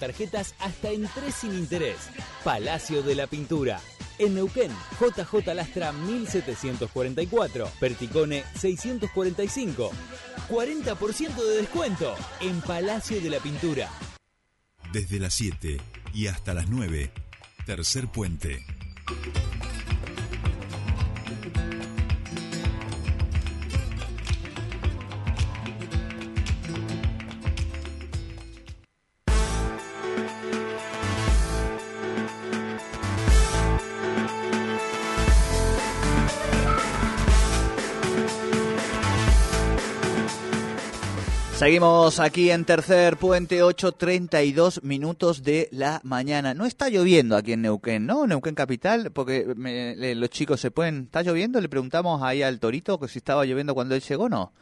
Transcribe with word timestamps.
tarjetas 0.00 0.54
hasta 0.58 0.90
en 0.90 1.08
tres 1.14 1.36
sin 1.36 1.52
interés. 1.52 1.96
Palacio 2.42 3.02
de 3.04 3.14
la 3.14 3.28
Pintura. 3.28 3.80
En 4.18 4.34
Neuquén, 4.34 4.72
JJ 5.00 5.54
Lastra 5.54 5.92
1744, 5.92 7.70
Perticone 7.78 8.44
645. 8.58 9.92
40% 10.48 11.34
de 11.36 11.56
descuento 11.58 12.14
en 12.40 12.60
Palacio 12.62 13.20
de 13.20 13.30
la 13.30 13.38
Pintura. 13.38 13.88
Desde 14.92 15.20
las 15.20 15.34
7 15.34 15.80
y 16.12 16.26
hasta 16.26 16.52
las 16.52 16.68
9, 16.68 17.12
tercer 17.64 18.08
puente. 18.08 18.66
Seguimos 41.60 42.20
aquí 42.20 42.50
en 42.50 42.64
tercer 42.64 43.18
puente, 43.18 43.62
8.32 43.62 44.82
minutos 44.82 45.42
de 45.42 45.68
la 45.72 46.00
mañana. 46.04 46.54
No 46.54 46.64
está 46.64 46.88
lloviendo 46.88 47.36
aquí 47.36 47.52
en 47.52 47.60
Neuquén, 47.60 48.06
¿no? 48.06 48.26
Neuquén 48.26 48.54
Capital, 48.54 49.10
porque 49.12 49.44
los 50.16 50.30
chicos 50.30 50.58
se 50.58 50.70
pueden... 50.70 51.02
¿Está 51.02 51.20
lloviendo? 51.20 51.60
Le 51.60 51.68
preguntamos 51.68 52.22
ahí 52.22 52.42
al 52.42 52.60
Torito 52.60 52.98
que 52.98 53.08
si 53.08 53.18
estaba 53.18 53.44
lloviendo 53.44 53.74
cuando 53.74 53.94
él 53.94 54.00
llegó, 54.00 54.30
¿no? 54.30 54.54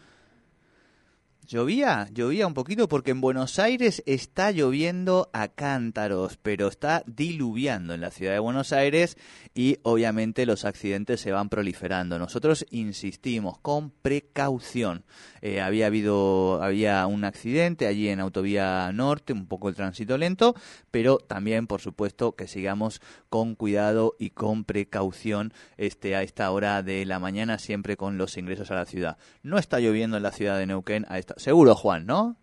Llovía, 1.49 2.11
llovía 2.13 2.47
un 2.47 2.53
poquito 2.53 2.89
porque 2.89 3.13
en 3.13 3.23
Buenos 3.23 3.59
Aires 3.59 4.03
está 4.05 4.51
lloviendo 4.51 5.31
a 5.33 5.49
cántaros, 5.49 6.37
pero 6.37 6.69
está 6.69 7.03
diluviando 7.07 7.95
en 7.95 8.03
la 8.03 8.11
ciudad 8.11 8.35
de 8.35 8.39
Buenos 8.39 8.75
Aires 8.75 9.17
y 9.55 9.79
obviamente 9.83 10.45
los 10.45 10.67
accidentes 10.67 11.23
se 11.23 11.33
van 11.33 11.49
proliferando. 11.49 12.19
Nosotros 12.19 12.67
insistimos 12.69 13.59
con 13.61 13.91
precaución. 13.91 15.05
Eh, 15.41 15.63
había 15.63 15.87
habido, 15.87 16.63
había 16.63 17.07
un 17.07 17.25
accidente 17.25 17.87
allí 17.87 18.11
en 18.11 18.21
Autovía 18.21 18.93
Norte, 18.93 19.33
un 19.33 19.47
poco 19.47 19.71
el 19.71 19.75
tránsito 19.75 20.19
lento, 20.19 20.55
pero 20.91 21.17
también, 21.17 21.67
por 21.67 21.81
supuesto, 21.81 22.33
que 22.33 22.47
sigamos 22.47 23.01
con 23.31 23.55
cuidado 23.55 24.17
y 24.19 24.31
con 24.31 24.65
precaución 24.65 25.55
este, 25.79 26.15
a 26.15 26.23
esta 26.23 26.51
hora 26.51 26.83
de 26.83 27.07
la 27.07 27.19
mañana, 27.19 27.59
siempre 27.59 27.97
con 27.97 28.19
los 28.19 28.37
ingresos 28.37 28.71
a 28.71 28.75
la 28.75 28.85
ciudad. 28.85 29.17
No 29.43 29.57
está 29.57 29.81
lloviendo 29.81 30.19
en 30.19 30.23
la 30.23 30.33
ciudad 30.33 30.59
de 30.59 30.67
Neuquén 30.67 31.07
a 31.09 31.19
esta 31.19 31.38
seguro, 31.39 31.75
Juan, 31.75 32.07
¿no? 32.07 32.37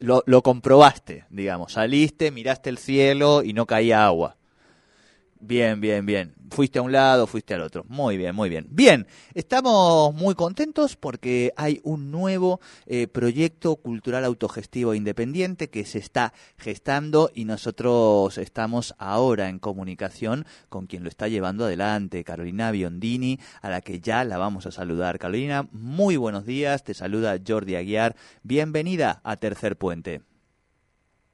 lo, 0.00 0.24
lo 0.26 0.42
comprobaste, 0.42 1.26
digamos. 1.30 1.74
Saliste, 1.74 2.30
miraste 2.30 2.70
el 2.70 2.78
cielo 2.78 3.42
y 3.42 3.52
no 3.52 3.66
caía 3.66 4.04
agua. 4.04 4.37
Bien, 5.40 5.80
bien, 5.80 6.04
bien. 6.04 6.34
Fuiste 6.50 6.78
a 6.80 6.82
un 6.82 6.90
lado, 6.90 7.26
fuiste 7.26 7.54
al 7.54 7.60
otro. 7.60 7.84
Muy 7.88 8.16
bien, 8.16 8.34
muy 8.34 8.48
bien. 8.48 8.66
Bien, 8.70 9.06
estamos 9.34 10.12
muy 10.14 10.34
contentos 10.34 10.96
porque 10.96 11.52
hay 11.56 11.80
un 11.84 12.10
nuevo 12.10 12.60
eh, 12.86 13.06
proyecto 13.06 13.76
cultural 13.76 14.24
autogestivo 14.24 14.94
independiente 14.94 15.70
que 15.70 15.84
se 15.84 15.98
está 15.98 16.32
gestando 16.56 17.30
y 17.34 17.44
nosotros 17.44 18.36
estamos 18.38 18.94
ahora 18.98 19.48
en 19.48 19.60
comunicación 19.60 20.44
con 20.68 20.86
quien 20.86 21.04
lo 21.04 21.08
está 21.08 21.28
llevando 21.28 21.66
adelante, 21.66 22.24
Carolina 22.24 22.72
Biondini, 22.72 23.38
a 23.62 23.70
la 23.70 23.80
que 23.80 24.00
ya 24.00 24.24
la 24.24 24.38
vamos 24.38 24.66
a 24.66 24.72
saludar. 24.72 25.18
Carolina, 25.18 25.68
muy 25.70 26.16
buenos 26.16 26.46
días. 26.46 26.82
Te 26.82 26.94
saluda 26.94 27.38
Jordi 27.46 27.76
Aguiar. 27.76 28.16
Bienvenida 28.42 29.20
a 29.22 29.36
Tercer 29.36 29.76
Puente. 29.76 30.22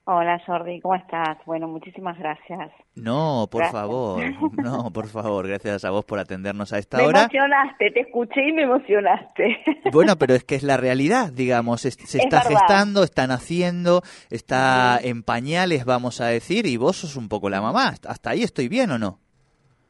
Hola 0.06 0.38
Jordi, 0.44 0.83
¿cómo 0.83 0.97
estás? 0.97 1.38
Bueno, 1.47 1.66
muchísimas 1.66 2.19
gracias. 2.19 2.70
No, 2.94 3.48
por 3.50 3.64
favor, 3.70 4.22
no, 4.52 4.91
por 4.92 5.06
favor, 5.06 5.48
gracias 5.48 5.83
a 5.86 5.91
vos 5.91 6.05
por 6.05 6.19
atendernos 6.19 6.74
a 6.74 6.78
esta 6.78 6.98
hora. 6.98 7.12
Me 7.12 7.20
emocionaste, 7.20 7.91
te 7.91 8.00
escuché 8.00 8.47
y 8.47 8.52
me 8.52 8.65
emocionaste. 8.65 9.65
Bueno, 9.91 10.16
pero 10.19 10.34
es 10.34 10.44
que 10.48 10.56
es 10.56 10.62
la 10.62 10.76
realidad, 10.76 11.32
digamos, 11.32 11.81
se 11.81 12.19
está 12.19 12.42
gestando, 12.42 13.03
están 13.03 13.31
haciendo, 13.31 14.03
está 14.28 14.98
en 15.03 15.22
pañales, 15.22 15.87
vamos 15.87 16.21
a 16.21 16.26
decir, 16.26 16.66
y 16.66 16.76
vos 16.76 16.97
sos 16.97 17.16
un 17.16 17.31
poco 17.31 17.48
la 17.48 17.62
mamá. 17.62 17.94
¿Hasta 18.06 18.28
ahí 18.28 18.42
estoy 18.42 18.69
bien 18.69 18.91
o 18.91 18.98
no? 18.98 19.21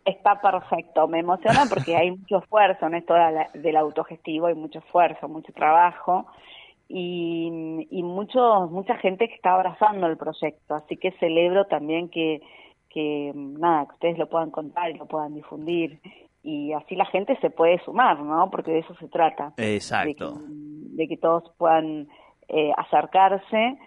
Está 0.05 0.41
perfecto, 0.41 1.09
me 1.09 1.19
emociona 1.19 1.65
porque 1.69 1.97
hay 1.97 2.11
mucho 2.17 2.39
esfuerzo 2.39 2.87
en 2.87 2.95
esto 2.95 3.15
del 3.55 3.77
autogestivo, 3.77 4.47
hay 4.47 4.55
mucho 4.55 4.79
esfuerzo, 4.79 5.29
mucho 5.29 5.53
trabajo 5.53 6.29
y, 6.89 7.87
y 7.91 8.03
mucho, 8.03 8.69
mucha 8.71 8.97
gente 8.97 9.29
que 9.29 9.35
está 9.35 9.55
abrazando 9.55 10.07
el 10.07 10.17
proyecto, 10.17 10.75
así 10.75 10.97
que 10.97 11.13
celebro 11.13 11.67
también 11.67 12.09
que, 12.09 12.43
que 12.91 13.33
nada, 13.35 13.87
que 13.87 13.95
ustedes 13.95 14.19
lo 14.19 14.29
puedan 14.29 14.51
contar 14.51 14.91
y 14.91 14.99
lo 14.99 15.07
puedan 15.07 15.35
difundir 15.35 16.01
y 16.45 16.75
así 16.75 16.95
la 16.95 17.07
gente 17.07 17.37
se 17.41 17.49
puede 17.49 17.83
sumar, 17.85 18.21
¿no? 18.21 18.51
Porque 18.51 18.71
de 18.71 18.81
eso 18.81 18.95
se 19.01 19.09
trata. 19.09 19.55
Exacto. 19.57 20.35
De 20.47 21.09
que, 21.09 21.17
todos 21.17 21.51
puedan 21.57 22.07
eh, 22.49 22.71
acercarse 22.77 23.79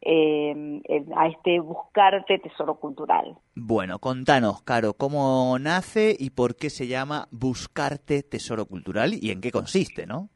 eh, 0.00 0.82
a 1.16 1.26
este 1.26 1.58
buscarte 1.58 2.38
tesoro 2.38 2.76
cultural. 2.76 3.36
Bueno, 3.56 3.98
contanos, 3.98 4.62
Caro, 4.62 4.94
cómo 4.94 5.58
nace 5.58 6.14
y 6.16 6.30
por 6.30 6.54
qué 6.54 6.70
se 6.70 6.86
llama 6.86 7.26
Buscarte 7.32 8.22
Tesoro 8.22 8.66
Cultural 8.66 9.14
y 9.20 9.30
en 9.30 9.40
qué 9.40 9.50
consiste, 9.50 10.06
¿no? 10.06 10.28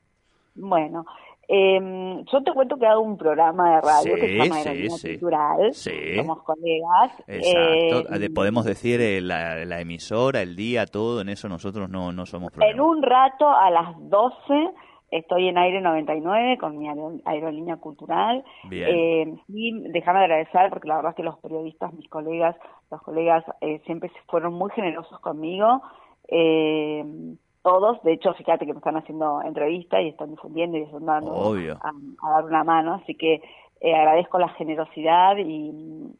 Bueno, 0.56 1.06
eh, 1.48 2.24
yo 2.30 2.42
te 2.42 2.52
cuento 2.52 2.76
que 2.76 2.86
hago 2.86 3.00
un 3.00 3.16
programa 3.16 3.76
de 3.76 3.80
radio 3.80 4.14
que 4.16 4.20
se 4.20 4.36
llama 4.36 4.56
sí, 4.98 5.08
Cultural. 5.12 5.72
Somos 5.72 6.42
colegas. 6.42 7.24
Exacto. 7.26 8.14
Eh, 8.14 8.30
Podemos 8.30 8.66
decir 8.66 9.00
eh, 9.00 9.22
la, 9.22 9.64
la, 9.64 9.80
emisora, 9.80 10.42
el 10.42 10.54
día, 10.56 10.84
todo. 10.84 11.22
En 11.22 11.30
eso 11.30 11.48
nosotros 11.48 11.88
no, 11.88 12.12
no 12.12 12.26
somos 12.26 12.52
problemas. 12.52 12.74
En 12.74 12.80
un 12.82 13.02
rato, 13.02 13.48
a 13.48 13.70
las 13.70 13.94
12, 13.98 14.72
estoy 15.10 15.48
en 15.48 15.56
Aire 15.56 15.80
99 15.80 16.58
con 16.58 16.76
mi 16.76 16.86
aerolínea 17.24 17.76
cultural. 17.76 18.44
Bien. 18.64 18.88
Eh, 18.90 19.34
y 19.48 19.90
déjame 19.90 20.20
agradecer, 20.20 20.68
porque 20.68 20.88
la 20.88 20.96
verdad 20.96 21.12
es 21.12 21.16
que 21.16 21.22
los 21.22 21.38
periodistas, 21.38 21.94
mis 21.94 22.10
colegas, 22.10 22.56
los 22.90 23.00
colegas 23.00 23.42
eh, 23.62 23.80
siempre 23.86 24.10
fueron 24.26 24.52
muy 24.52 24.70
generosos 24.72 25.18
conmigo. 25.20 25.80
Eh, 26.28 27.04
todos, 27.68 28.02
de 28.02 28.14
hecho, 28.14 28.32
fíjate 28.32 28.64
que 28.64 28.72
me 28.72 28.78
están 28.78 28.96
haciendo 28.96 29.42
entrevistas 29.42 30.00
y 30.00 30.08
están 30.08 30.30
difundiendo 30.30 30.78
y 30.78 30.82
están 30.82 31.04
dando 31.04 31.54
a, 31.82 32.30
dar 32.30 32.44
una 32.44 32.64
mano, 32.64 32.94
así 32.94 33.14
que 33.14 33.42
eh, 33.80 33.94
agradezco 33.94 34.38
la 34.38 34.48
generosidad 34.50 35.36
y, 35.36 36.14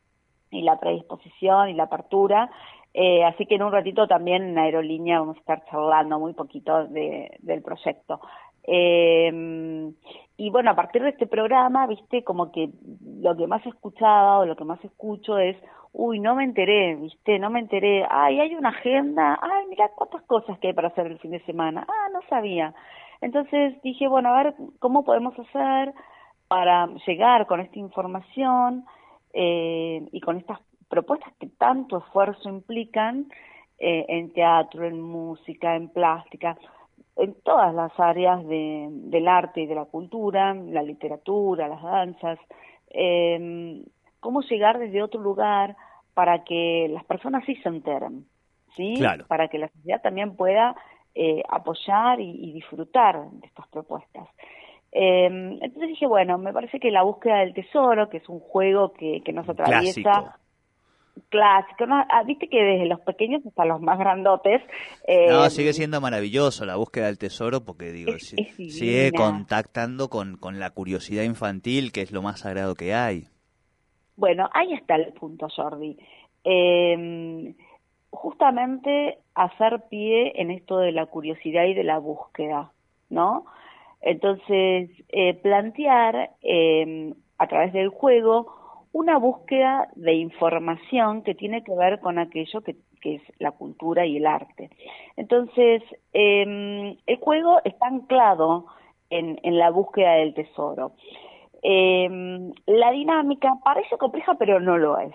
la 0.50 0.78
predisposición 0.78 1.70
y 1.70 1.74
la 1.74 1.84
apertura. 1.84 2.50
Eh, 2.92 3.24
así 3.24 3.46
que 3.46 3.54
en 3.54 3.62
un 3.62 3.72
ratito 3.72 4.06
también 4.06 4.42
en 4.42 4.58
Aerolínea 4.58 5.20
vamos 5.20 5.36
a 5.36 5.40
estar 5.40 5.64
charlando 5.70 6.18
muy 6.18 6.34
poquito 6.34 6.86
del 6.86 7.62
proyecto. 7.62 8.20
Eh, 8.64 9.92
y 10.36 10.50
bueno, 10.50 10.70
a 10.70 10.76
partir 10.76 11.02
de 11.02 11.10
este 11.10 11.26
programa, 11.26 11.86
viste, 11.86 12.24
como 12.24 12.52
que 12.52 12.70
lo 13.20 13.36
que 13.36 13.46
más 13.46 13.64
escuchaba 13.66 14.38
o 14.38 14.46
lo 14.46 14.56
que 14.56 14.64
más 14.64 14.82
escucho 14.84 15.38
es 15.38 15.56
uy, 15.92 16.20
no 16.20 16.34
me 16.34 16.44
enteré, 16.44 16.94
viste, 16.96 17.38
no 17.38 17.50
me 17.50 17.60
enteré, 17.60 18.06
ay, 18.10 18.40
hay 18.40 18.54
una 18.54 18.70
agenda, 18.70 19.38
ay, 19.40 19.66
mira 19.68 19.90
cuántas 19.94 20.22
cosas 20.22 20.58
que 20.58 20.68
hay 20.68 20.72
para 20.72 20.88
hacer 20.88 21.06
el 21.06 21.18
fin 21.18 21.32
de 21.32 21.44
semana, 21.44 21.86
ah, 21.88 22.08
no 22.12 22.20
sabía. 22.28 22.74
Entonces 23.20 23.80
dije, 23.82 24.06
bueno, 24.08 24.28
a 24.28 24.42
ver, 24.42 24.54
¿cómo 24.78 25.04
podemos 25.04 25.38
hacer 25.38 25.92
para 26.46 26.86
llegar 27.06 27.46
con 27.46 27.60
esta 27.60 27.78
información 27.78 28.84
eh, 29.32 30.06
y 30.12 30.20
con 30.20 30.38
estas 30.38 30.60
propuestas 30.88 31.32
que 31.38 31.46
tanto 31.46 31.98
esfuerzo 31.98 32.48
implican 32.48 33.26
eh, 33.78 34.06
en 34.08 34.32
teatro, 34.32 34.86
en 34.86 35.00
música, 35.00 35.76
en 35.76 35.88
plástica, 35.88 36.56
en 37.16 37.34
todas 37.42 37.74
las 37.74 37.92
áreas 37.98 38.46
de, 38.46 38.88
del 38.90 39.28
arte 39.28 39.62
y 39.62 39.66
de 39.66 39.74
la 39.74 39.84
cultura, 39.84 40.54
la 40.54 40.82
literatura, 40.82 41.68
las 41.68 41.82
danzas, 41.82 42.38
eh, 42.90 43.82
cómo 44.20 44.42
llegar 44.42 44.78
desde 44.78 45.02
otro 45.02 45.20
lugar 45.20 45.76
para 46.14 46.44
que 46.44 46.88
las 46.90 47.04
personas 47.04 47.44
sí 47.46 47.54
se 47.56 47.68
enteren, 47.68 48.26
¿sí? 48.76 48.94
Para 49.28 49.48
que 49.48 49.58
la 49.58 49.68
sociedad 49.68 50.02
también 50.02 50.36
pueda 50.36 50.74
eh, 51.14 51.42
apoyar 51.48 52.20
y, 52.20 52.52
disfrutar 52.52 53.30
de 53.30 53.46
estas 53.46 53.68
propuestas. 53.68 54.28
Em, 54.90 55.52
entonces 55.62 55.88
dije, 55.88 56.06
bueno, 56.06 56.38
me 56.38 56.52
parece 56.52 56.80
que 56.80 56.90
la 56.90 57.02
búsqueda 57.02 57.38
del 57.38 57.54
tesoro, 57.54 58.08
que 58.08 58.16
es 58.18 58.28
un 58.28 58.40
juego 58.40 58.92
que, 58.94 59.22
que 59.24 59.32
nos 59.32 59.48
atraviesa 59.48 60.38
clásico, 61.28 61.86
¿no? 61.86 61.96
Ah, 62.08 62.22
viste 62.24 62.48
que 62.48 62.62
desde 62.62 62.86
los 62.86 63.00
pequeños 63.00 63.44
hasta 63.46 63.64
los 63.64 63.80
más 63.80 63.98
grandotes. 63.98 64.62
no, 65.06 65.44
em, 65.44 65.50
sigue 65.50 65.72
siendo 65.72 66.00
maravilloso 66.00 66.64
la 66.64 66.76
búsqueda 66.76 67.06
del 67.06 67.18
tesoro 67.18 67.64
porque 67.64 67.92
digo, 67.92 68.12
sigue 68.18 69.12
contactando 69.12 70.08
con, 70.08 70.36
con 70.36 70.58
la 70.58 70.70
curiosidad 70.70 71.22
infantil, 71.22 71.92
que 71.92 72.02
es 72.02 72.12
lo 72.12 72.22
más 72.22 72.40
sagrado 72.40 72.74
que 72.74 72.94
hay. 72.94 73.28
Bueno, 74.18 74.50
ahí 74.52 74.72
está 74.72 74.96
el 74.96 75.12
punto, 75.12 75.46
Jordi. 75.48 75.96
Eh, 76.42 77.54
justamente 78.10 79.18
hacer 79.36 79.84
pie 79.88 80.32
en 80.34 80.50
esto 80.50 80.78
de 80.78 80.90
la 80.90 81.06
curiosidad 81.06 81.66
y 81.66 81.74
de 81.74 81.84
la 81.84 81.98
búsqueda, 81.98 82.72
¿no? 83.10 83.46
Entonces, 84.00 84.90
eh, 85.10 85.34
plantear 85.34 86.30
eh, 86.42 87.14
a 87.38 87.46
través 87.46 87.72
del 87.72 87.90
juego 87.90 88.88
una 88.92 89.18
búsqueda 89.18 89.88
de 89.94 90.14
información 90.14 91.22
que 91.22 91.36
tiene 91.36 91.62
que 91.62 91.76
ver 91.76 92.00
con 92.00 92.18
aquello 92.18 92.60
que, 92.62 92.74
es 93.02 93.22
la 93.38 93.52
cultura 93.52 94.04
y 94.04 94.16
el 94.16 94.26
arte. 94.26 94.70
Entonces, 95.16 95.84
em, 96.12 96.96
el 97.06 97.16
juego 97.20 97.60
está 97.64 97.86
anclado 97.86 98.66
en, 99.10 99.38
en 99.44 99.58
la 99.58 99.70
búsqueda 99.70 100.14
del 100.14 100.34
tesoro. 100.34 100.92
Em, 101.62 102.52
la 102.66 102.90
dinámica 102.92 103.52
parece 103.64 103.96
compleja, 103.98 104.34
pero 104.38 104.60
no 104.60 104.78
lo 104.78 104.98
es. 104.98 105.14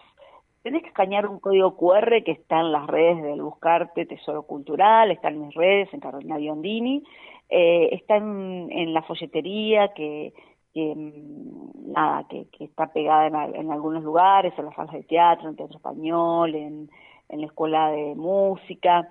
Tenés 0.62 0.82
que 0.82 0.90
escanear 0.90 1.28
un 1.28 1.40
código 1.40 1.76
QR 1.76 2.24
que 2.24 2.32
está 2.32 2.60
en 2.62 2.72
las 2.72 2.88
redes 2.88 3.22
del 3.22 3.42
Buscarte 3.42 4.06
Tesoro 4.06 4.44
Cultural, 4.44 5.12
está 5.12 5.30
en 5.30 5.46
mis 5.46 5.54
redes, 5.54 5.94
en 5.94 6.00
Carolina 6.00 6.38
Biondini, 6.38 7.04
eh, 7.50 7.90
está 7.92 8.18
en, 8.18 8.94
la 8.94 9.02
folletería 9.04 9.90
que, 9.94 10.34
mm, 10.74 11.92
nada, 11.92 12.26
que, 12.30 12.48
está 12.60 12.88
pegada 12.94 13.28
en, 13.28 13.72
algunos 13.72 14.04
lugares, 14.04 14.54
en 14.58 14.66
las 14.66 14.76
salas 14.76 14.94
de 14.94 15.04
teatro, 15.04 15.50
en 15.50 15.56
Teatro 15.56 15.78
Español, 15.78 16.56
en, 16.56 16.90
la 17.30 17.46
Escuela 17.46 17.90
de 17.92 18.16
Música. 18.16 19.10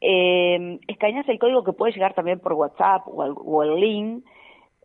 Eh, 0.00 0.78
escaneas 0.86 1.28
el 1.28 1.38
código 1.38 1.64
que 1.64 1.72
puede 1.72 1.92
llegar 1.92 2.12
también 2.14 2.38
por 2.38 2.52
WhatsApp 2.52 3.06
o 3.06 3.62
el 3.62 3.80
link 3.80 4.24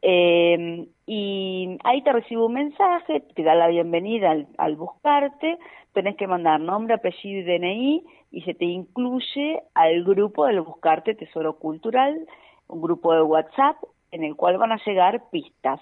eh, 0.02 0.88
y 1.10 1.78
ahí 1.86 2.02
te 2.02 2.12
recibo 2.12 2.48
un 2.48 2.54
mensaje, 2.54 3.22
te 3.34 3.42
da 3.42 3.56
la 3.56 3.70
bienvenida 3.70 4.36
al, 4.58 4.76
buscarte, 4.76 5.58
tenés 5.94 6.18
que 6.18 6.28
mandar 6.28 6.60
nombre, 6.60 6.96
apellido 6.96 7.40
y 7.40 7.58
DNI 7.58 8.04
y 8.32 8.42
se 8.42 8.54
te 8.54 8.66
incluye 8.66 9.64
al 9.74 10.04
grupo 10.04 10.46
del 10.46 10.60
Buscarte 10.60 11.16
Tesoro 11.16 11.58
Cultural, 11.60 12.28
un 12.68 12.82
grupo 12.82 13.14
de 13.14 13.22
WhatsApp 13.22 13.78
en 14.12 14.26
el 14.26 14.36
cual 14.36 14.58
van 14.58 14.74
a 14.74 14.82
llegar 14.86 15.24
pistas, 15.32 15.80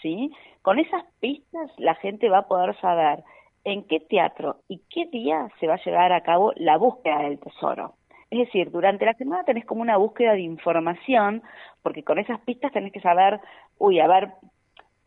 ¿sí? 0.00 0.30
Con 0.62 0.78
esas 0.78 1.02
pistas 1.18 1.68
la 1.78 1.96
gente 1.96 2.28
va 2.28 2.38
a 2.38 2.48
poder 2.48 2.78
saber 2.80 3.24
en 3.64 3.82
qué 3.88 3.98
teatro 3.98 4.58
y 4.68 4.80
qué 4.90 5.06
día 5.06 5.48
se 5.58 5.66
va 5.66 5.74
a 5.74 5.84
llevar 5.84 6.12
a 6.12 6.22
cabo 6.22 6.52
la 6.54 6.76
búsqueda 6.76 7.18
del 7.22 7.40
tesoro. 7.40 7.94
Es 8.30 8.38
decir, 8.38 8.70
durante 8.70 9.04
la 9.04 9.14
semana 9.14 9.44
tenés 9.44 9.66
como 9.66 9.82
una 9.82 9.98
búsqueda 9.98 10.32
de 10.32 10.40
información, 10.40 11.42
porque 11.82 12.02
con 12.04 12.18
esas 12.18 12.40
pistas 12.40 12.72
tenés 12.72 12.92
que 12.92 13.00
saber, 13.00 13.40
uy, 13.76 14.00
a 14.00 14.06
ver, 14.06 14.30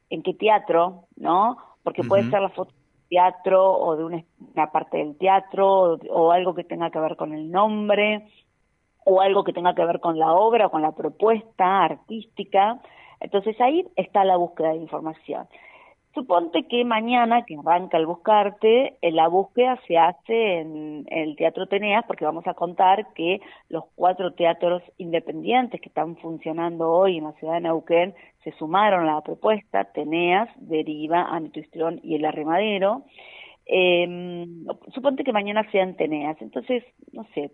en 0.09 0.23
qué 0.23 0.33
teatro, 0.33 1.05
¿no? 1.15 1.57
Porque 1.83 2.03
puede 2.03 2.29
ser 2.29 2.41
la 2.41 2.49
foto 2.49 2.71
del 2.71 3.09
teatro 3.09 3.73
o 3.73 3.95
de 3.95 4.03
una, 4.03 4.71
parte 4.71 4.97
del 4.97 5.17
teatro 5.17 5.97
o, 6.09 6.31
algo 6.31 6.55
que 6.55 6.63
tenga 6.63 6.89
que 6.89 6.99
ver 6.99 7.15
con 7.15 7.33
el 7.33 7.51
nombre 7.51 8.27
o 9.05 9.21
algo 9.21 9.43
que 9.43 9.53
tenga 9.53 9.75
que 9.75 9.85
ver 9.85 9.99
con 9.99 10.17
la 10.17 10.33
obra 10.33 10.67
o 10.67 10.71
con 10.71 10.81
la 10.81 10.93
propuesta 10.93 11.83
artística. 11.83 12.81
Entonces 13.19 13.59
ahí 13.61 13.85
está 13.95 14.23
la 14.23 14.37
búsqueda 14.37 14.69
de 14.69 14.77
información. 14.77 15.47
Suponte 16.15 16.63
que 16.63 16.85
mañana, 16.85 17.44
que 17.44 17.57
arranca 17.57 17.97
el 17.97 18.06
buscarte, 18.06 18.95
eh, 19.01 19.12
la 19.12 19.27
búsqueda 19.27 19.77
se 19.85 19.97
hace 19.97 20.62
en 20.62 21.06
el 21.09 21.35
Teatro 21.35 21.67
Teneas, 21.67 22.06
porque 22.07 22.23
vamos 22.23 22.47
a 22.47 22.53
contar 22.53 23.13
que 23.13 23.41
los 23.67 23.83
cuatro 23.95 24.33
teatros 24.33 24.81
independientes 24.97 25.81
que 25.81 25.89
están 25.89 26.15
funcionando 26.15 26.89
hoy 26.89 27.17
en 27.17 27.25
la 27.25 27.33
ciudad 27.33 27.56
de 27.56 27.62
Neuquén 27.62 28.15
se 28.45 28.53
sumaron 28.53 29.09
a 29.09 29.15
la 29.15 29.21
propuesta, 29.21 29.83
Teneas, 29.83 30.47
Deriva, 30.56 31.23
Anituistrón 31.23 32.00
y 32.01 32.15
El 32.15 32.23
Arremadero. 32.23 33.03
Eh, 33.65 34.47
suponte 34.94 35.25
que 35.25 35.33
mañana 35.33 35.69
sean 35.69 35.97
Teneas, 35.97 36.41
entonces, 36.41 36.85
no 37.12 37.25
sé, 37.33 37.51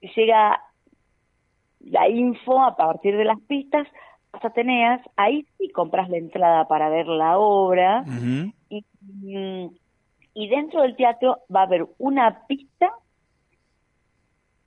llega 0.00 0.62
la 1.80 2.08
info 2.08 2.62
a 2.62 2.74
partir 2.74 3.18
de 3.18 3.24
las 3.24 3.40
pistas, 3.42 3.86
Ateneas, 4.44 5.00
ahí 5.16 5.46
sí 5.58 5.68
compras 5.70 6.08
la 6.08 6.18
entrada 6.18 6.66
para 6.68 6.88
ver 6.88 7.06
la 7.06 7.38
obra 7.38 8.04
y, 8.68 8.84
y, 10.34 10.48
dentro 10.48 10.82
del 10.82 10.96
teatro 10.96 11.38
va 11.54 11.60
a 11.60 11.64
haber 11.64 11.86
una 11.98 12.46
pista 12.46 12.92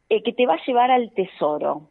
eh, 0.10 0.24
que 0.24 0.34
te 0.34 0.46
va 0.46 0.56
a 0.56 0.66
llevar 0.66 0.92
al 0.92 1.12
tesoro. 1.14 1.90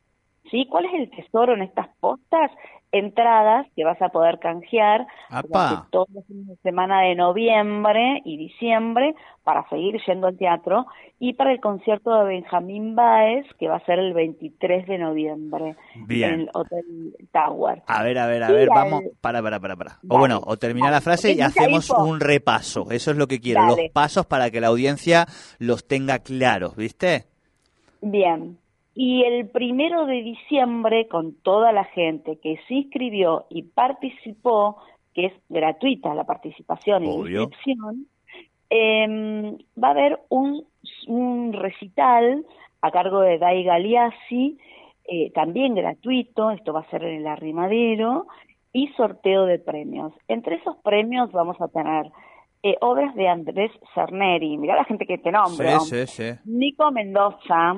¿Sí? 0.50 0.66
¿Cuál 0.66 0.86
es 0.86 0.94
el 0.94 1.10
tesoro 1.10 1.54
en 1.54 1.62
estas 1.62 1.88
postas? 2.00 2.50
entradas 2.92 3.66
que 3.76 3.84
vas 3.84 4.00
a 4.00 4.08
poder 4.08 4.38
canjear 4.38 5.06
durante 5.42 5.88
todos 5.90 6.08
los 6.14 6.26
fines 6.26 6.46
de 6.46 6.56
semana 6.56 7.02
de 7.02 7.14
noviembre 7.14 8.22
y 8.24 8.36
diciembre 8.36 9.14
para 9.44 9.68
seguir 9.68 10.00
yendo 10.06 10.28
al 10.28 10.36
teatro 10.36 10.86
y 11.18 11.34
para 11.34 11.52
el 11.52 11.60
concierto 11.60 12.14
de 12.18 12.24
Benjamín 12.24 12.94
Baez 12.94 13.46
que 13.58 13.68
va 13.68 13.76
a 13.76 13.84
ser 13.84 13.98
el 13.98 14.14
23 14.14 14.86
de 14.86 14.98
noviembre 14.98 15.76
en 16.08 16.22
el 16.22 16.50
Hotel 16.54 17.14
Tower. 17.32 17.82
A 17.86 18.02
ver, 18.02 18.18
a 18.18 18.26
ver, 18.26 18.42
a 18.42 18.50
ver, 18.50 18.68
vamos, 18.68 19.02
para, 19.20 19.42
para, 19.42 19.60
para, 19.60 19.76
para. 19.76 19.98
O 20.08 20.18
bueno, 20.18 20.40
o 20.44 20.56
termina 20.56 20.90
la 20.90 21.00
frase 21.00 21.32
y 21.32 21.40
hacemos 21.40 21.90
un 21.90 22.20
repaso, 22.20 22.90
eso 22.90 23.10
es 23.10 23.16
lo 23.16 23.26
que 23.26 23.40
quiero, 23.40 23.66
los 23.66 23.78
pasos 23.92 24.26
para 24.26 24.50
que 24.50 24.60
la 24.60 24.68
audiencia 24.68 25.26
los 25.58 25.86
tenga 25.86 26.20
claros, 26.20 26.76
¿viste? 26.76 27.26
Bien, 28.00 28.56
y 29.00 29.22
el 29.22 29.48
primero 29.48 30.06
de 30.06 30.24
diciembre, 30.24 31.06
con 31.06 31.32
toda 31.42 31.70
la 31.70 31.84
gente 31.84 32.40
que 32.42 32.58
se 32.66 32.74
inscribió 32.74 33.46
y 33.48 33.62
participó, 33.62 34.78
que 35.14 35.26
es 35.26 35.32
gratuita 35.48 36.16
la 36.16 36.24
participación 36.24 37.04
y 37.04 37.06
la 37.06 37.42
inscripción, 37.42 38.08
em, 38.68 39.56
va 39.80 39.88
a 39.88 39.90
haber 39.92 40.18
un, 40.30 40.66
recital 41.52 42.44
a 42.82 42.90
cargo 42.90 43.20
de 43.20 43.38
Dai 43.38 43.62
Galeazzi, 43.62 44.58
eh, 45.04 45.30
también 45.30 45.76
gratuito, 45.76 46.50
esto 46.50 46.72
va 46.72 46.80
a 46.80 46.90
ser 46.90 47.04
en 47.04 47.18
el 47.20 47.26
arrimadero, 47.28 48.26
y 48.72 48.88
sorteo 48.96 49.46
de 49.46 49.60
premios. 49.60 50.12
Entre 50.26 50.56
esos 50.56 50.76
premios 50.78 51.30
vamos 51.30 51.60
a 51.60 51.68
tener 51.68 52.10
eh, 52.64 52.74
obras 52.80 53.14
de 53.14 53.28
Andrés 53.28 53.70
Cerneri, 53.94 54.58
mirá 54.58 54.74
la 54.74 54.84
gente 54.86 55.06
que 55.06 55.18
te 55.18 55.30
nombra, 55.30 55.78
Nico 56.46 56.90
Mendoza, 56.90 57.76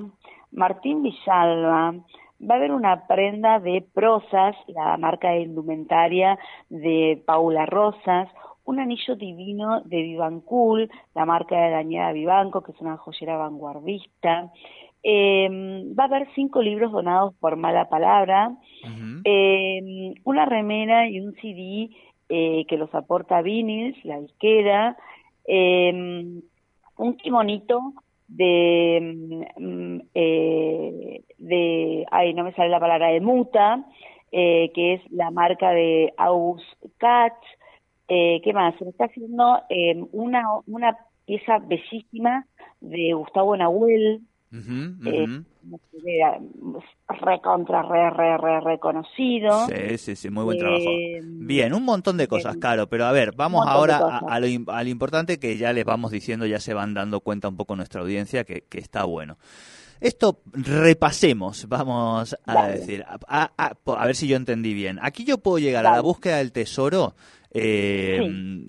Martín 0.53 1.03
Villalba, 1.03 1.95
va 2.41 2.55
a 2.55 2.57
haber 2.57 2.73
una 2.73 3.07
prenda 3.07 3.61
de 3.61 3.85
prosas, 3.93 4.57
la 4.69 4.97
marca 4.97 5.31
de 5.31 5.43
indumentaria 5.43 6.39
de 6.69 7.23
Paula 7.27 7.67
Rosas, 7.67 8.29
un 8.65 8.81
anillo 8.81 9.17
divino 9.17 9.81
de 9.83 10.03
Vivancool, 10.03 10.91
la 11.15 11.25
marca 11.25 11.61
de 11.61 11.71
Dañada 11.71 12.13
Vivanco, 12.13 12.63
que 12.63 12.73
es 12.73 12.81
una 12.81 12.97
joyera 12.97 13.37
vanguardista. 13.37 14.53
Em, 15.03 15.95
va 15.99 16.05
a 16.05 16.07
haber 16.07 16.29
cinco 16.35 16.63
libros 16.63 16.93
donados 16.93 17.35
por 17.41 17.57
mala 17.57 17.89
palabra, 17.89 18.53
em, 19.25 20.15
una 20.25 20.45
remera 20.45 21.09
y 21.09 21.21
un 21.21 21.35
CD 21.35 21.91
eh, 22.29 22.65
que 22.69 22.77
los 22.77 22.95
aporta 22.95 23.43
Vinils, 23.43 23.97
la 24.05 24.21
disquera, 24.21 24.97
em, 25.47 26.43
un 26.97 27.17
kimonito 27.17 27.95
de, 28.31 29.45
mm, 29.57 30.01
eh, 30.15 31.23
de, 31.39 32.07
ay, 32.11 32.35
no 32.35 32.45
me 32.45 32.53
sale 32.55 32.69
la 32.69 32.81
palabra, 32.81 33.09
de 33.09 33.21
Muta, 33.21 33.85
eh, 34.33 34.71
que 34.75 34.95
es 34.95 35.13
la 35.13 35.31
marca 35.31 35.71
de 35.71 36.13
Aus 36.17 36.63
Katz, 36.99 37.45
eh, 38.09 38.41
¿qué 38.43 38.53
más? 38.53 38.75
Se 38.79 38.89
está 38.89 39.07
haciendo 39.07 39.61
eh, 39.69 40.03
una, 40.13 40.45
una 40.67 40.97
pieza 41.27 41.59
bellísima 41.59 42.47
de 42.81 43.13
Gustavo 43.15 43.57
Nahuel, 43.57 44.23
eh, 44.53 45.43
recontra, 47.09 47.83
re, 47.83 48.11
re, 48.11 48.37
re, 48.39 48.61
reconocido. 48.61 49.67
Sí, 49.67 49.99
sí, 49.99 50.17
sí, 50.17 50.31
muy 50.31 50.45
buen 50.45 50.59
trabajo. 50.59 50.83
Eh, 50.89 51.21
Bien, 51.23 51.73
un 51.73 51.85
montón 51.85 52.17
de 52.17 52.27
cosas, 52.27 52.57
Caro, 52.57 52.89
pero 52.89 53.07
a 53.07 53.13
ver, 53.13 53.33
vamos 53.37 53.65
ahora 53.67 53.99
a, 54.19 54.41
lo, 54.41 54.49
a, 54.73 54.83
lo, 54.83 54.89
importante 54.89 55.39
que 55.39 55.57
ya 55.57 55.73
les 55.73 55.85
vamos 55.85 56.11
diciendo, 56.11 56.47
ya 56.47 56.59
se 56.59 56.75
van 56.75 56.95
dando 56.95 57.21
cuenta 57.21 57.49
un 57.49 57.57
poco 57.57 57.77
nuestra 57.77 58.01
audiencia 58.01 58.45
que, 58.45 58.63
que 58.63 58.79
está 58.79 59.05
bueno. 59.05 59.39
Esto 60.01 60.41
repasemos, 60.53 61.69
vamos 61.69 62.35
a 62.47 62.69
decir, 62.69 63.05
a, 63.07 63.51
a, 63.57 64.07
ver 64.07 64.17
si 64.17 64.27
yo 64.27 64.37
entendí 64.37 64.73
bien. 64.73 64.99
Aquí 65.03 65.25
yo 65.25 65.39
puedo 65.39 65.59
llegar 65.59 65.87
a 65.87 65.93
la 65.93 66.01
búsqueda 66.01 66.39
del 66.39 66.53
tesoro, 66.53 67.15
eh, 67.53 68.21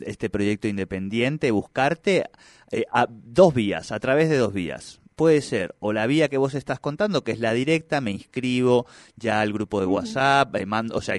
este 0.05 0.29
proyecto 0.29 0.67
independiente, 0.67 1.49
buscarte 1.51 2.25
eh, 2.69 2.83
a 2.91 3.07
dos 3.09 3.53
vías, 3.53 3.93
a 3.93 3.99
través 3.99 4.29
de 4.29 4.37
dos 4.37 4.53
vías 4.53 5.00
puede 5.21 5.41
ser 5.41 5.75
o 5.79 5.93
la 5.93 6.07
vía 6.07 6.29
que 6.29 6.39
vos 6.39 6.55
estás 6.55 6.79
contando, 6.79 7.23
que 7.23 7.31
es 7.31 7.39
la 7.39 7.53
directa, 7.53 8.01
me 8.01 8.09
inscribo 8.09 8.87
ya 9.17 9.39
al 9.39 9.53
grupo 9.53 9.79
de 9.79 9.85
WhatsApp, 9.85 10.55
mando, 10.65 10.95
o 10.95 11.01
sea, 11.01 11.13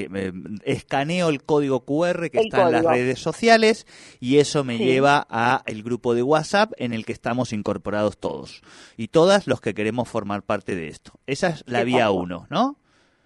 escaneo 0.65 1.29
el 1.29 1.45
código 1.45 1.85
QR 1.85 2.29
que 2.29 2.41
está 2.41 2.67
en 2.67 2.73
las 2.73 2.85
redes 2.85 3.21
sociales 3.21 3.87
y 4.19 4.39
eso 4.39 4.65
me 4.65 4.77
lleva 4.77 5.25
a 5.31 5.63
el 5.67 5.85
grupo 5.85 6.17
de 6.17 6.25
WhatsApp 6.25 6.73
en 6.79 6.93
el 6.93 7.05
que 7.05 7.13
estamos 7.13 7.53
incorporados 7.53 8.19
todos 8.19 8.63
y 8.97 9.07
todas 9.07 9.47
los 9.47 9.61
que 9.61 9.73
queremos 9.73 10.09
formar 10.09 10.43
parte 10.43 10.75
de 10.75 10.89
esto. 10.89 11.13
Esa 11.29 11.51
es 11.51 11.63
la 11.69 11.85
vía 11.85 12.11
uno, 12.11 12.49
¿no? 12.51 12.75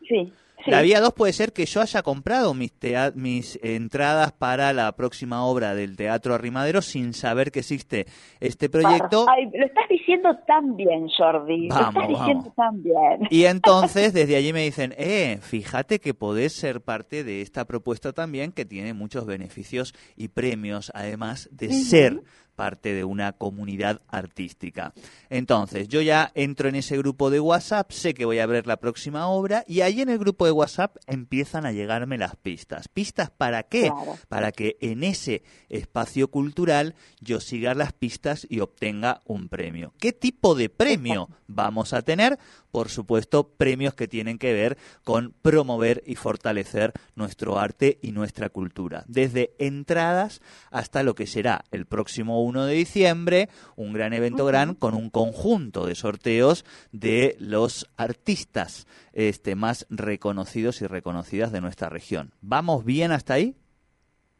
Sí. 0.06 0.30
La 0.66 0.82
vía 0.82 1.00
dos 1.00 1.12
puede 1.12 1.32
ser 1.32 1.52
que 1.52 1.66
yo 1.66 1.80
haya 1.80 2.02
comprado 2.02 2.54
mis, 2.54 2.72
mis 3.14 3.58
entradas 3.62 4.32
para 4.32 4.72
la 4.72 4.92
próxima 4.92 5.44
obra 5.44 5.74
del 5.74 5.96
Teatro 5.96 6.34
Arrimadero 6.34 6.82
sin 6.82 7.12
saber 7.14 7.52
que 7.52 7.60
existe 7.60 8.06
este 8.40 8.68
proyecto. 8.68 9.26
Ay, 9.28 9.48
lo 9.52 9.64
estás 9.64 9.88
diciendo 9.88 10.36
tan 10.46 10.76
bien, 10.76 11.08
Jordi. 11.16 11.68
lo 11.68 11.74
estás 11.74 12.08
diciendo 12.08 12.52
tan 12.56 12.82
bien. 12.82 13.28
Y 13.30 13.44
entonces 13.46 14.12
desde 14.12 14.36
allí 14.36 14.52
me 14.52 14.62
dicen, 14.62 14.94
eh, 14.98 15.38
fíjate 15.40 16.00
que 16.00 16.14
podés 16.14 16.52
ser 16.52 16.80
parte 16.80 17.24
de 17.24 17.42
esta 17.42 17.64
propuesta 17.64 18.12
también 18.12 18.52
que 18.52 18.64
tiene 18.64 18.94
muchos 18.94 19.26
beneficios 19.26 19.94
y 20.16 20.28
premios, 20.28 20.90
además 20.94 21.48
de 21.52 21.72
ser 21.72 22.22
parte 22.56 22.94
de 22.94 23.04
una 23.04 23.32
comunidad 23.32 24.02
artística. 24.08 24.92
Entonces, 25.30 25.88
yo 25.88 26.00
ya 26.00 26.32
entro 26.34 26.68
en 26.68 26.74
ese 26.74 26.98
grupo 26.98 27.30
de 27.30 27.38
WhatsApp, 27.38 27.92
sé 27.92 28.14
que 28.14 28.24
voy 28.24 28.40
a 28.40 28.46
ver 28.46 28.66
la 28.66 28.78
próxima 28.78 29.28
obra 29.28 29.64
y 29.68 29.82
ahí 29.82 30.00
en 30.00 30.08
el 30.08 30.18
grupo 30.18 30.46
de 30.46 30.52
WhatsApp 30.52 30.96
empiezan 31.06 31.66
a 31.66 31.72
llegarme 31.72 32.18
las 32.18 32.36
pistas. 32.36 32.88
¿Pistas 32.88 33.30
para 33.30 33.62
qué? 33.62 33.92
Para 34.28 34.50
que 34.50 34.76
en 34.80 35.04
ese 35.04 35.42
espacio 35.68 36.28
cultural 36.28 36.94
yo 37.20 37.40
siga 37.40 37.74
las 37.74 37.92
pistas 37.92 38.46
y 38.48 38.60
obtenga 38.60 39.20
un 39.26 39.48
premio. 39.48 39.92
¿Qué 39.98 40.12
tipo 40.12 40.54
de 40.54 40.68
premio 40.68 41.28
vamos 41.46 41.92
a 41.92 42.02
tener? 42.02 42.38
Por 42.70 42.88
supuesto, 42.88 43.48
premios 43.48 43.94
que 43.94 44.08
tienen 44.08 44.38
que 44.38 44.52
ver 44.52 44.76
con 45.04 45.34
promover 45.42 46.02
y 46.06 46.16
fortalecer 46.16 46.92
nuestro 47.14 47.58
arte 47.58 47.98
y 48.02 48.12
nuestra 48.12 48.48
cultura. 48.48 49.04
Desde 49.06 49.54
entradas 49.58 50.40
hasta 50.70 51.02
lo 51.02 51.14
que 51.14 51.26
será 51.26 51.64
el 51.70 51.86
próximo 51.86 52.42
1 52.46 52.66
de 52.66 52.74
diciembre, 52.74 53.48
un 53.76 53.92
gran 53.92 54.12
evento 54.12 54.46
gran 54.46 54.74
con 54.74 54.94
un 54.94 55.10
conjunto 55.10 55.86
de 55.86 55.94
sorteos 55.94 56.64
de 56.92 57.36
los 57.38 57.90
artistas 57.96 58.86
este, 59.12 59.54
más 59.54 59.86
reconocidos 59.90 60.80
y 60.82 60.86
reconocidas 60.86 61.52
de 61.52 61.60
nuestra 61.60 61.88
región. 61.88 62.30
¿Vamos 62.40 62.84
bien 62.84 63.12
hasta 63.12 63.34
ahí? 63.34 63.54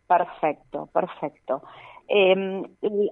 Perfecto, 0.07 0.87
perfecto. 0.93 1.63
Em, 2.09 2.63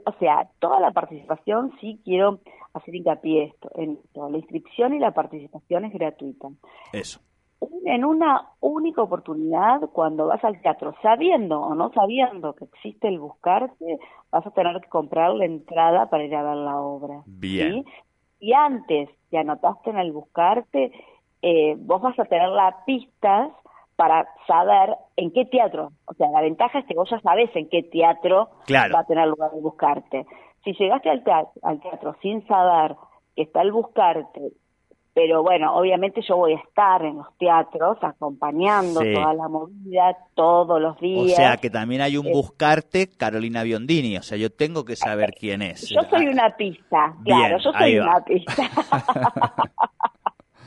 o 0.05 0.13
sea, 0.21 0.49
toda 0.61 0.79
la 0.79 0.93
participación 0.93 1.73
sí 1.81 2.01
quiero 2.05 2.41
hacer 2.73 2.95
hincapié 2.95 3.45
esto, 3.45 3.71
en 3.75 3.99
esto. 4.05 4.31
La 4.31 4.39
inscripción 4.39 4.95
y 4.95 5.01
la 5.01 5.11
participación 5.11 5.85
es 5.85 5.93
gratuita. 5.93 6.49
Eso 6.93 7.21
en 7.85 8.05
una 8.05 8.49
única 8.61 9.03
oportunidad, 9.03 9.81
cuando 9.93 10.27
vas 10.27 10.43
al 10.45 10.61
teatro, 10.61 10.95
sabiendo 11.03 11.61
o 11.61 11.75
no 11.75 11.93
sabiendo 11.93 12.55
que 12.55 12.65
existe 12.65 13.09
el 13.09 13.19
buscarte, 13.19 13.99
vas 14.31 14.47
a 14.47 14.51
tener 14.51 14.81
que 14.81 14.89
comprar 14.89 15.35
la 15.35 15.45
entrada 15.45 16.09
para 16.09 16.25
ir 16.25 16.35
a 16.35 16.43
ver 16.43 16.57
la 16.57 16.81
obra. 16.81 17.23
Bien. 17.27 17.85
Y 18.41 18.53
antes 18.53 19.11
que 19.31 19.39
anotaste 19.39 19.91
en 19.91 19.99
el 19.99 20.13
buscarte, 20.13 20.93
eh, 21.43 21.75
vos 21.79 22.01
vas 22.01 22.19
a 22.19 22.25
tener 22.25 22.49
las 22.49 22.75
pistas 22.87 23.51
para 23.97 24.27
saber 24.47 24.97
en 25.17 25.31
qué 25.33 25.45
teatro. 25.45 25.93
O 26.07 26.15
sea, 26.15 26.31
la 26.31 26.41
ventaja 26.41 26.79
es 26.79 26.87
que 26.87 26.95
vos 26.95 27.09
ya 27.11 27.21
sabés 27.21 27.55
en 27.55 27.69
qué 27.69 27.83
teatro 27.83 28.49
va 28.73 29.01
a 29.01 29.07
tener 29.07 29.29
lugar 29.29 29.51
el 29.55 29.61
buscarte. 29.61 30.27
Si 30.65 30.73
llegaste 30.73 31.11
al 31.11 31.23
teatro, 31.23 31.53
al 31.63 31.81
teatro 31.81 32.17
sin 32.23 32.47
saber 32.47 32.97
que 33.37 33.43
está 33.43 33.63
el 33.63 33.73
buscarte 33.73 34.53
pero 35.15 35.45
bueno, 35.45 35.77
obviamente 35.77 36.21
yo 36.29 36.37
voy 36.37 36.55
a 36.55 36.57
estar 36.57 37.05
en 37.05 37.19
los 37.19 37.27
teatros 37.39 37.99
acompañando 38.03 39.01
toda 39.01 39.33
la 39.33 39.49
movida 39.49 40.17
todos 40.35 40.81
los 40.81 40.99
días. 40.99 41.33
O 41.33 41.37
sea 41.37 41.57
que 41.57 41.71
también 41.71 42.03
hay 42.03 42.17
un 42.17 42.27
eh, 42.27 42.33
buscarte 42.33 43.09
Carolina 43.17 43.63
Biondini, 43.63 44.17
o 44.17 44.23
sea, 44.23 44.37
yo 44.37 44.51
tengo 44.51 44.85
que 44.85 44.97
saber 44.97 45.35
quién 45.39 45.63
es. 45.63 45.89
Yo 45.89 46.01
soy 46.11 46.27
una 46.27 46.51
pista, 46.57 47.15
claro, 47.25 47.59
yo 47.59 47.73
soy 47.73 47.99
una 47.99 48.25
pista. 48.25 48.63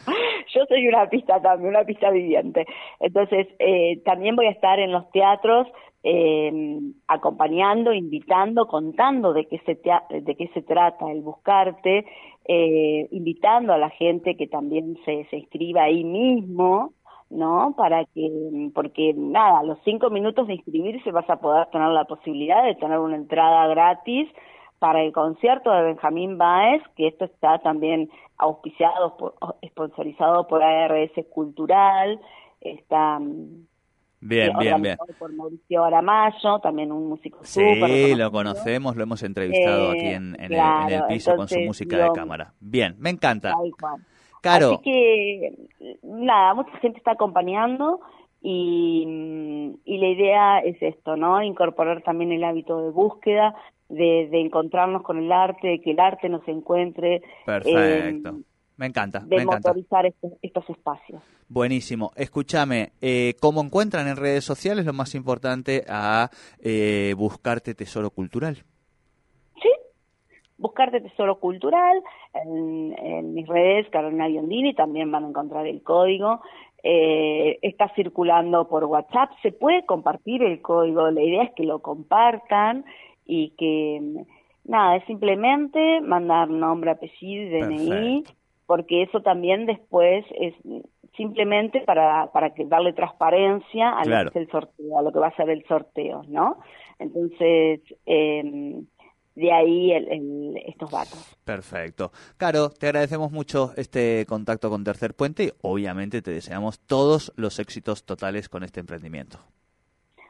yo 0.53 0.65
soy 0.65 0.87
una 0.87 1.07
pista 1.09 1.41
también, 1.41 1.69
una 1.69 1.83
pista 1.83 2.09
viviente. 2.09 2.65
Entonces, 2.99 3.47
eh, 3.59 4.01
también 4.05 4.35
voy 4.35 4.47
a 4.47 4.51
estar 4.51 4.79
en 4.79 4.91
los 4.91 5.09
teatros 5.11 5.67
eh, 6.03 6.79
acompañando, 7.07 7.91
invitando, 7.93 8.67
contando 8.67 9.33
de 9.33 9.45
qué 9.45 9.59
se, 9.65 9.79
de 10.21 10.35
qué 10.35 10.47
se 10.53 10.61
trata 10.61 11.11
el 11.11 11.21
buscarte, 11.21 12.05
eh, 12.45 13.07
invitando 13.11 13.73
a 13.73 13.77
la 13.77 13.89
gente 13.89 14.37
que 14.37 14.47
también 14.47 14.97
se, 15.03 15.25
se 15.25 15.37
inscriba 15.37 15.83
ahí 15.83 16.03
mismo, 16.03 16.93
¿no? 17.29 17.73
Para 17.75 18.05
que, 18.05 18.69
porque 18.73 19.13
nada, 19.15 19.59
a 19.59 19.63
los 19.63 19.79
cinco 19.83 20.09
minutos 20.09 20.47
de 20.47 20.53
inscribirse 20.53 21.11
vas 21.11 21.29
a 21.29 21.41
poder 21.41 21.67
tener 21.71 21.89
la 21.89 22.05
posibilidad 22.05 22.63
de 22.63 22.75
tener 22.75 22.99
una 22.99 23.17
entrada 23.17 23.67
gratis 23.67 24.29
para 24.79 25.01
el 25.01 25.11
concierto 25.11 25.71
de 25.71 25.83
Benjamín 25.83 26.37
Baez, 26.37 26.81
que 26.95 27.07
esto 27.07 27.25
está 27.25 27.59
también 27.59 28.09
auspiciado, 28.37 29.17
por, 29.17 29.35
sponsorizado 29.65 30.47
por 30.47 30.63
ARS 30.63 31.11
Cultural, 31.29 32.19
está 32.61 33.19
Bien, 34.19 34.51
bien, 34.59 34.81
bien. 34.81 34.97
Por 35.19 35.33
Mauricio 35.33 35.83
Aramayo, 35.83 36.59
también 36.59 36.91
un 36.91 37.09
músico 37.09 37.39
Sí, 37.43 38.15
lo 38.15 38.31
conocemos, 38.31 38.95
lo 38.95 39.03
hemos 39.03 39.21
entrevistado 39.21 39.91
aquí 39.91 40.07
en, 40.07 40.35
el, 40.39 41.03
piso 41.07 41.35
con 41.35 41.47
su 41.47 41.59
música 41.59 41.97
de 41.97 42.11
cámara. 42.13 42.53
Bien, 42.59 42.95
me 42.97 43.11
encanta. 43.11 43.53
Claro. 44.41 44.73
Así 44.73 44.83
que, 44.83 45.53
nada, 46.03 46.53
mucha 46.55 46.75
gente 46.77 46.97
está 46.97 47.11
acompañando 47.11 47.99
y, 48.41 49.75
y 49.85 49.97
la 49.97 50.07
idea 50.07 50.59
es 50.59 50.81
esto, 50.81 51.15
¿no? 51.15 51.41
Incorporar 51.43 52.01
también 52.01 52.31
el 52.31 52.43
hábito 52.43 52.81
de 52.81 52.89
búsqueda, 52.89 53.55
de, 53.89 54.27
de 54.29 54.41
encontrarnos 54.41 55.03
con 55.03 55.17
el 55.17 55.31
arte, 55.31 55.81
que 55.81 55.91
el 55.91 55.99
arte 55.99 56.29
nos 56.29 56.47
encuentre. 56.47 57.21
Perfecto. 57.45 58.37
Me 58.77 58.85
encanta. 58.85 59.19
De 59.19 59.37
me 59.37 59.45
motorizar 59.45 60.05
Estos, 60.05 60.33
estos, 60.41 60.69
espacios. 60.69 61.21
Buenísimo. 61.49 62.11
Escúchame, 62.15 62.91
eh, 63.01 63.33
¿cómo 63.41 63.61
encuentran 63.61 64.07
en 64.07 64.17
redes 64.17 64.43
sociales 64.43 64.85
lo 64.85 64.93
más 64.93 65.15
importante 65.15 65.83
a 65.89 66.29
eh, 66.61 67.15
Buscarte 67.17 67.73
Tesoro 67.73 68.11
Cultural? 68.11 68.57
Sí, 69.61 69.69
Buscarte 70.57 71.01
Tesoro 71.01 71.39
Cultural. 71.39 72.03
En, 72.35 73.33
mis 73.33 73.47
redes, 73.47 73.89
Carolina 73.89 74.27
Biondini, 74.27 74.75
también 74.75 75.11
van 75.11 75.25
a 75.25 75.29
encontrar 75.29 75.65
el 75.65 75.81
código. 75.81 76.41
Eh, 76.83 77.57
está 77.63 77.91
circulando 77.95 78.67
por 78.67 78.83
WhatsApp. 78.83 79.31
Se 79.41 79.51
puede 79.51 79.87
compartir 79.87 80.43
el 80.43 80.61
código. 80.61 81.09
La 81.09 81.23
idea 81.23 81.43
es 81.43 81.51
que 81.55 81.63
lo 81.63 81.79
compartan 81.79 82.85
y 83.27 83.51
que, 83.51 84.25
nada, 84.63 84.95
es 84.95 85.05
simplemente 85.05 86.01
mandar 86.01 86.49
nombre, 86.49 86.91
apellido, 86.91 87.67
DNI 87.67 88.23
porque 88.67 89.03
eso 89.03 89.21
también 89.21 89.65
después 89.65 90.25
es 90.35 90.53
simplemente 91.15 91.81
para, 91.81 92.31
para 92.31 92.53
que 92.53 92.65
darle 92.65 92.93
transparencia 92.93 93.97
a 93.97 94.05
lo 94.05 94.29
que 94.29 94.39
es 94.39 94.45
el 94.45 94.51
sorteo, 94.51 94.99
a 94.99 95.01
lo 95.01 95.11
que 95.11 95.19
va 95.19 95.27
a 95.27 95.35
ser 95.35 95.49
el 95.49 95.65
sorteo, 95.65 96.21
¿no? 96.27 96.59
Entonces, 96.99 97.81
eh, 98.05 98.83
de 99.35 99.51
ahí 99.51 99.91
el, 99.93 100.57
estos 100.65 100.91
datos. 100.91 101.37
Perfecto. 101.43 102.11
Caro, 102.37 102.69
te 102.69 102.87
agradecemos 102.87 103.31
mucho 103.31 103.71
este 103.77 104.25
contacto 104.27 104.69
con 104.69 104.83
Tercer 104.83 105.15
Puente 105.15 105.45
y 105.45 105.51
obviamente 105.61 106.21
te 106.21 106.31
deseamos 106.31 106.79
todos 106.81 107.33
los 107.35 107.59
éxitos 107.59 108.05
totales 108.05 108.49
con 108.49 108.63
este 108.63 108.81
emprendimiento. 108.81 109.39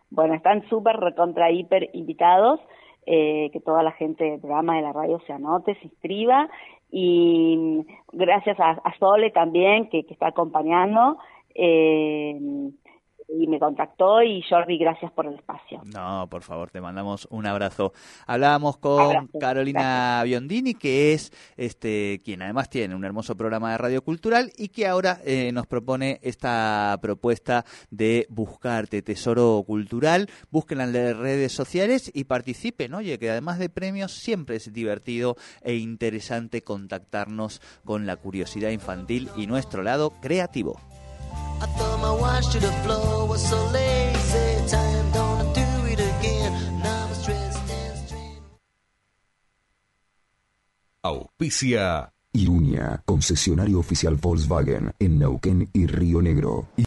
Bueno, 0.09 0.35
están 0.35 0.67
súper 0.69 0.95
recontra 0.97 1.51
hiper 1.51 1.89
invitados. 1.93 2.61
Eh, 3.09 3.51
que 3.53 3.61
toda 3.61 3.83
la 3.83 3.93
gente 3.93 4.25
del 4.25 4.41
programa 4.41 4.75
de 4.75 4.81
la 4.81 4.91
radio 4.91 5.21
se 5.25 5.31
anote, 5.31 5.75
se 5.75 5.85
inscriba 5.85 6.49
y 6.91 7.85
gracias 8.11 8.59
a, 8.59 8.81
Sole 8.99 9.31
también 9.31 9.87
que, 9.87 10.05
que 10.05 10.11
está 10.11 10.27
acompañando. 10.27 11.17
Eh, 11.55 12.37
y 13.27 13.47
me 13.47 13.59
contactó 13.59 14.23
y 14.23 14.41
Jordi, 14.41 14.77
gracias 14.77 15.11
por 15.11 15.25
el 15.25 15.35
espacio. 15.35 15.81
No, 15.93 16.27
por 16.29 16.43
favor, 16.43 16.69
te 16.71 16.79
mandamos 16.79 17.27
un 17.29 17.45
abrazo. 17.45 17.91
Hablábamos 18.25 18.77
con 18.77 19.27
Carolina 19.39 20.21
Biondini, 20.23 20.73
que 20.73 21.13
es 21.13 21.31
este 21.57 22.21
quien 22.23 22.41
además 22.41 22.69
tiene 22.69 22.95
un 22.95 23.03
hermoso 23.03 23.35
programa 23.35 23.71
de 23.71 23.77
radio 23.77 24.01
cultural 24.01 24.51
y 24.57 24.69
que 24.69 24.87
ahora 24.87 25.19
eh, 25.25 25.51
nos 25.51 25.67
propone 25.67 26.19
esta 26.23 26.97
propuesta 27.01 27.65
de 27.91 28.27
buscarte 28.29 29.01
tesoro 29.01 29.63
cultural. 29.65 30.29
Búsquenla 30.49 30.85
en 30.85 30.93
las 30.93 31.17
redes 31.17 31.51
sociales 31.51 32.11
y 32.13 32.23
participen. 32.23 32.93
Oye, 32.93 33.19
que 33.19 33.29
además 33.29 33.59
de 33.59 33.69
premios 33.69 34.13
siempre 34.13 34.55
es 34.55 34.71
divertido 34.71 35.35
e 35.61 35.75
interesante 35.75 36.61
contactarnos 36.61 37.61
con 37.83 38.05
la 38.05 38.15
curiosidad 38.15 38.69
infantil 38.69 39.29
y 39.35 39.47
nuestro 39.47 39.83
lado 39.83 40.13
creativo. 40.21 40.79
I 41.59 41.65
thought 41.65 41.99
my 41.99 42.11
wash 42.11 42.47
to 42.53 42.59
the 42.59 42.71
floor 42.83 43.27
was 43.27 43.41
so 43.41 43.57
lazy. 43.71 44.69
Time 44.69 45.11
don't 45.11 45.53
do 45.53 45.67
it 45.91 45.99
again. 45.99 46.53
Now 46.83 47.07
I'm 47.07 47.13
stressed 47.15 47.71
and 47.71 47.97
strained. 48.07 48.41
Auspicia. 51.03 52.11
Irunia, 52.33 53.01
concesionario 53.03 53.79
oficial 53.79 54.15
Volkswagen 54.15 54.93
en 54.99 55.17
Neuquén 55.17 55.69
y 55.73 55.87
Río 55.87 56.21
Negro. 56.21 56.67